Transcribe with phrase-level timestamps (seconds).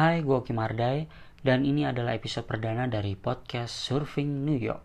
[0.00, 1.04] Hai, gue Kimardai
[1.44, 4.80] dan ini adalah episode perdana dari podcast Surfing New York.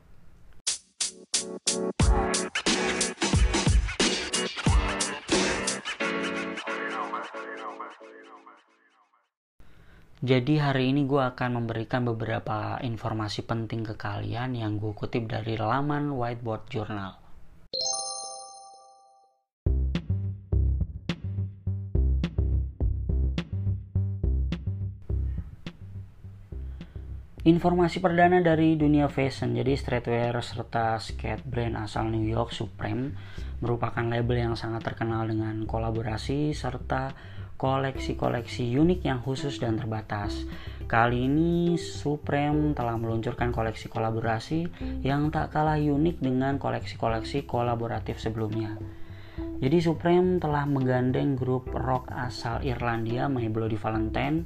[10.20, 15.56] Jadi hari ini gue akan memberikan beberapa informasi penting ke kalian yang gue kutip dari
[15.56, 17.25] laman Whiteboard Journal.
[27.46, 33.14] Informasi perdana dari dunia fashion, jadi streetwear serta skate brand asal New York Supreme
[33.62, 37.14] merupakan label yang sangat terkenal dengan kolaborasi serta
[37.62, 40.42] koleksi-koleksi unik yang khusus dan terbatas.
[40.90, 44.66] Kali ini Supreme telah meluncurkan koleksi kolaborasi
[45.06, 48.74] yang tak kalah unik dengan koleksi-koleksi kolaboratif sebelumnya.
[49.56, 54.44] Jadi Supreme telah menggandeng grup rock asal Irlandia My Bloody Valentine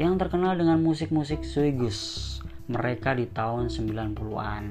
[0.00, 4.64] yang terkenal dengan musik-musik Suigus mereka di tahun 90-an.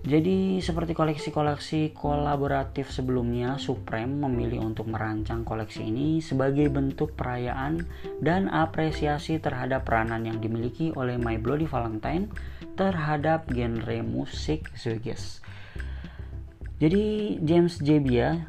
[0.00, 7.84] Jadi seperti koleksi-koleksi kolaboratif sebelumnya, Supreme memilih untuk merancang koleksi ini sebagai bentuk perayaan
[8.24, 12.32] dan apresiasi terhadap peranan yang dimiliki oleh My Bloody Valentine
[12.80, 15.44] terhadap genre musik shoegaze.
[16.80, 18.48] Jadi James Jebbia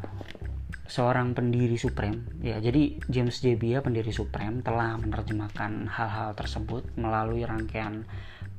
[0.92, 2.28] seorang pendiri Supreme.
[2.44, 8.03] Ya jadi James Jebbia pendiri Supreme telah menerjemahkan hal-hal tersebut melalui rangkaian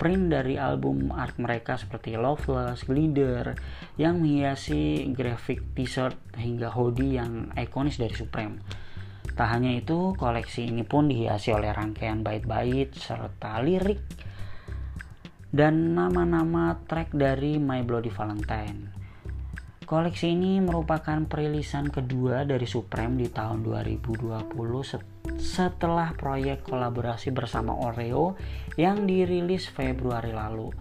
[0.00, 3.52] print dari album art mereka seperti Loveless, Glider
[4.00, 8.64] yang menghiasi grafik t-shirt hingga hoodie yang ikonis dari Supreme.
[9.36, 14.00] Tak hanya itu koleksi ini pun dihiasi oleh rangkaian bait-bait serta lirik
[15.52, 19.01] dan nama-nama track dari My Bloody Valentine
[19.92, 24.48] Koleksi ini merupakan perilisan kedua dari Supreme di tahun 2020
[25.36, 28.32] setelah proyek kolaborasi bersama Oreo
[28.80, 30.72] yang dirilis Februari lalu.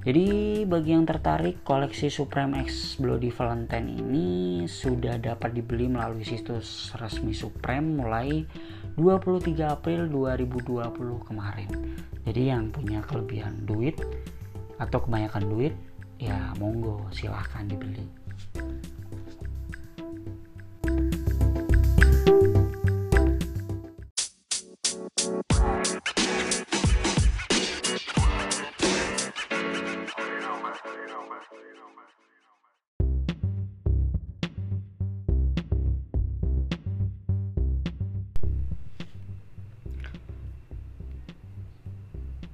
[0.00, 6.96] Jadi bagi yang tertarik koleksi Supreme X Bloody Valentine ini sudah dapat dibeli melalui situs
[6.96, 8.40] resmi Supreme mulai
[8.96, 11.70] 23 April 2020 kemarin.
[12.24, 14.00] Jadi yang punya kelebihan duit
[14.80, 15.76] atau kebanyakan duit
[16.18, 18.02] ya monggo silahkan dibeli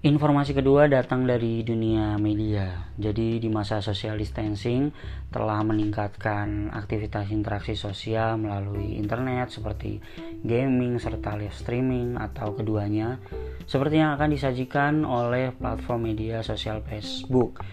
[0.05, 2.93] Informasi kedua datang dari dunia media.
[3.01, 4.93] Jadi di masa social distancing
[5.33, 10.05] telah meningkatkan aktivitas interaksi sosial melalui internet seperti
[10.45, 13.17] gaming serta live streaming atau keduanya
[13.65, 17.65] seperti yang akan disajikan oleh platform media sosial Facebook.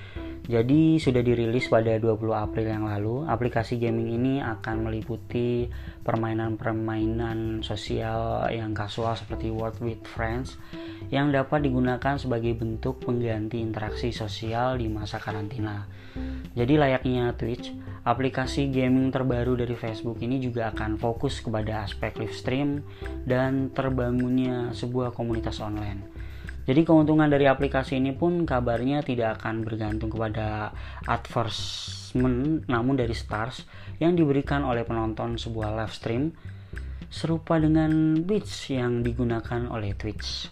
[0.42, 5.70] Jadi sudah dirilis pada 20 April yang lalu, aplikasi gaming ini akan meliputi
[6.02, 10.58] permainan-permainan sosial yang kasual seperti Word with Friends
[11.14, 15.86] yang dapat digunakan sebagai bentuk pengganti interaksi sosial di masa karantina.
[16.58, 17.72] Jadi layaknya Twitch,
[18.04, 22.82] aplikasi gaming terbaru dari Facebook ini juga akan fokus kepada aspek live stream
[23.24, 26.21] dan terbangunnya sebuah komunitas online.
[26.62, 30.70] Jadi keuntungan dari aplikasi ini pun kabarnya tidak akan bergantung kepada
[31.10, 33.66] advertisement namun dari stars
[33.98, 36.24] yang diberikan oleh penonton sebuah live stream
[37.12, 40.48] serupa dengan bits yang digunakan oleh Twitch.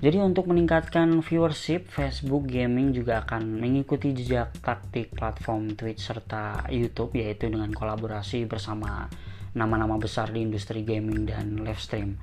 [0.00, 7.20] Jadi untuk meningkatkan viewership, Facebook Gaming juga akan mengikuti jejak taktik platform Twitch serta YouTube
[7.20, 9.12] yaitu dengan kolaborasi bersama
[9.52, 12.16] nama-nama besar di industri gaming dan live stream.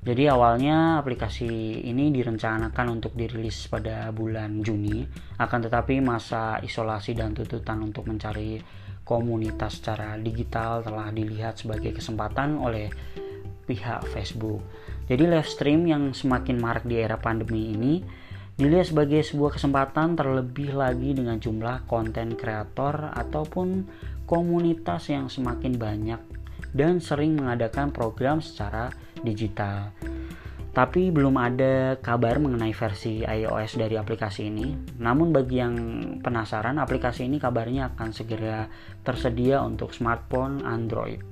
[0.00, 5.04] Jadi awalnya aplikasi ini direncanakan untuk dirilis pada bulan Juni,
[5.36, 8.56] akan tetapi masa isolasi dan tuntutan untuk mencari
[9.04, 12.88] komunitas secara digital telah dilihat sebagai kesempatan oleh
[13.68, 14.64] pihak Facebook.
[15.04, 18.00] Jadi live stream yang semakin marak di era pandemi ini
[18.56, 23.84] dilihat sebagai sebuah kesempatan terlebih lagi dengan jumlah konten kreator ataupun
[24.24, 26.20] komunitas yang semakin banyak
[26.70, 29.92] dan sering mengadakan program secara digital.
[30.70, 34.70] Tapi belum ada kabar mengenai versi iOS dari aplikasi ini.
[35.02, 35.74] Namun bagi yang
[36.22, 38.70] penasaran, aplikasi ini kabarnya akan segera
[39.02, 41.29] tersedia untuk smartphone Android.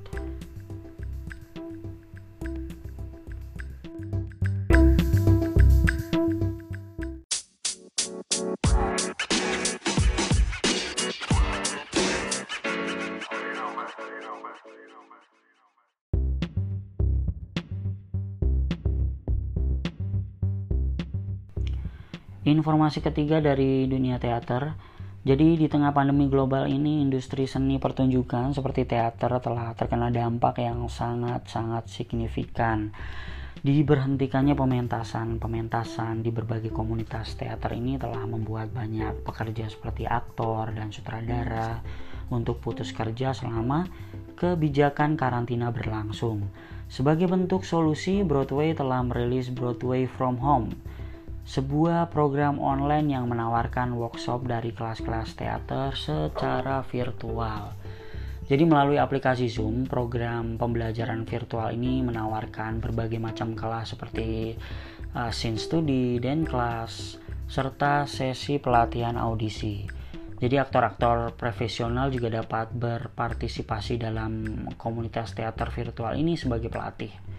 [22.48, 24.72] Informasi ketiga dari dunia teater.
[25.20, 30.88] Jadi di tengah pandemi global ini industri seni pertunjukan seperti teater telah terkena dampak yang
[30.88, 32.88] sangat-sangat signifikan.
[33.60, 40.88] Diberhentikannya pementasan, pementasan di berbagai komunitas teater ini telah membuat banyak pekerja seperti aktor dan
[40.88, 41.84] sutradara
[42.32, 43.84] untuk putus kerja selama
[44.40, 46.48] kebijakan karantina berlangsung.
[46.88, 50.72] Sebagai bentuk solusi, Broadway telah merilis Broadway from Home,
[51.48, 57.72] sebuah program online yang menawarkan workshop dari kelas-kelas teater secara virtual.
[58.44, 64.60] Jadi melalui aplikasi Zoom, program pembelajaran virtual ini menawarkan berbagai macam kelas seperti
[65.16, 67.16] uh, scene study, dan kelas,
[67.48, 69.88] serta sesi pelatihan audisi.
[70.36, 77.37] Jadi aktor-aktor profesional juga dapat berpartisipasi dalam komunitas teater virtual ini sebagai pelatih.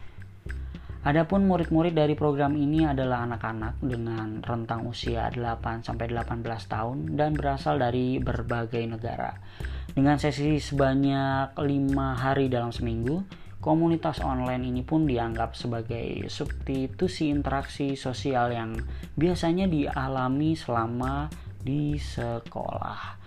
[0.99, 7.79] Adapun murid-murid dari program ini adalah anak-anak dengan rentang usia 8 18 tahun dan berasal
[7.79, 9.31] dari berbagai negara.
[9.95, 13.23] Dengan sesi sebanyak lima hari dalam seminggu,
[13.63, 18.75] komunitas online ini pun dianggap sebagai substitusi interaksi sosial yang
[19.15, 21.31] biasanya dialami selama
[21.63, 23.19] di sekolah.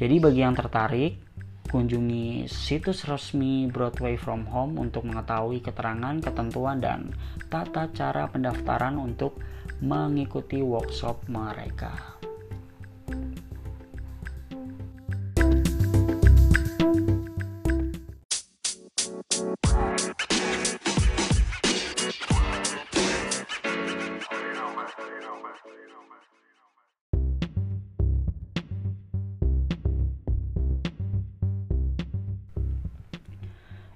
[0.00, 1.33] Jadi bagi yang tertarik,
[1.74, 7.10] kunjungi situs resmi Broadway From Home untuk mengetahui keterangan, ketentuan, dan
[7.50, 9.42] tata cara pendaftaran untuk
[9.82, 12.13] mengikuti workshop mereka.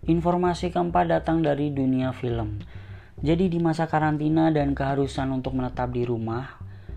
[0.09, 2.65] Informasi keempat datang dari dunia film.
[3.21, 6.49] Jadi di masa karantina dan keharusan untuk menetap di rumah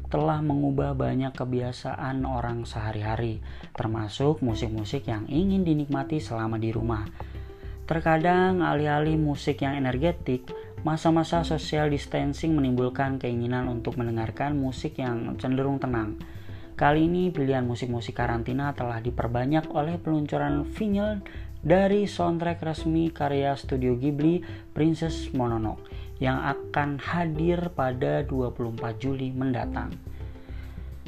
[0.08, 3.44] telah mengubah banyak kebiasaan orang sehari-hari,
[3.76, 7.04] termasuk musik-musik yang ingin dinikmati selama di rumah.
[7.84, 10.48] Terkadang alih-alih musik yang energetik,
[10.88, 16.16] masa-masa social distancing menimbulkan keinginan untuk mendengarkan musik yang cenderung tenang.
[16.80, 21.20] Kali ini pilihan musik-musik karantina telah diperbanyak oleh peluncuran vinyl
[21.62, 24.42] dari soundtrack resmi karya studio Ghibli
[24.74, 25.86] Princess Mononoke
[26.18, 29.94] yang akan hadir pada 24 Juli mendatang.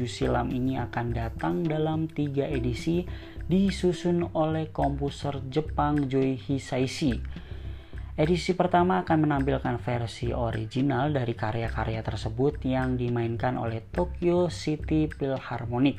[0.04, 3.06] silam ini akan datang dalam tiga edisi
[3.48, 7.16] disusun oleh komposer Jepang Joy Hisaishi
[8.14, 15.98] Edisi pertama akan menampilkan versi original dari karya-karya tersebut yang dimainkan oleh Tokyo City Philharmonic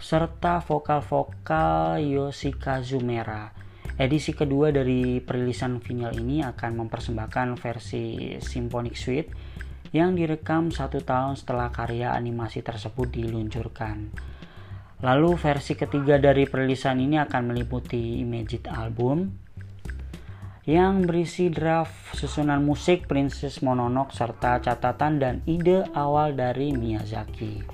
[0.00, 3.52] serta vokal-vokal Yoshikazu Mera.
[4.00, 9.30] Edisi kedua dari perilisan vinyl ini akan mempersembahkan versi Symphonic Suite
[9.92, 14.08] yang direkam satu tahun setelah karya animasi tersebut diluncurkan.
[15.04, 19.49] Lalu versi ketiga dari perilisan ini akan meliputi Imagine Album,
[20.68, 27.64] yang berisi draft susunan musik Princess Mononoke serta catatan dan ide awal dari Miyazaki.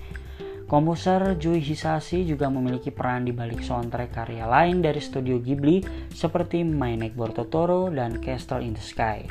[0.67, 6.67] Komposer Jui Hisashi juga memiliki peran di balik soundtrack karya lain dari studio Ghibli seperti
[6.67, 9.23] My Neighbor Totoro dan Castle in the Sky.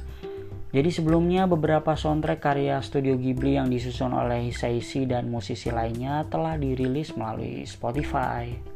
[0.72, 6.56] Jadi sebelumnya beberapa soundtrack karya studio Ghibli yang disusun oleh Hisaishi dan musisi lainnya telah
[6.60, 8.76] dirilis melalui Spotify.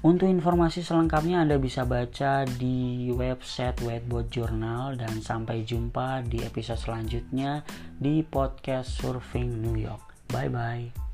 [0.00, 6.80] Untuk informasi selengkapnya Anda bisa baca di website Whiteboard Journal dan sampai jumpa di episode
[6.80, 7.60] selanjutnya
[8.00, 10.32] di podcast Surfing New York.
[10.32, 11.09] Bye bye.